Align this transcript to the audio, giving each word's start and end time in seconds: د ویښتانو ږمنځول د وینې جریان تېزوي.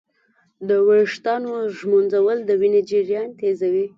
د 0.67 0.69
ویښتانو 0.87 1.51
ږمنځول 1.77 2.37
د 2.45 2.49
وینې 2.61 2.81
جریان 2.89 3.29
تېزوي. 3.39 3.85